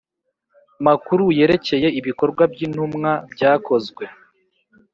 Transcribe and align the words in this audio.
makuru 0.85 1.23
yerekeye 1.37 1.87
ibikorwa 1.99 2.43
by 2.51 2.59
Intumwa 2.65 3.11
byakozwe 3.33 4.03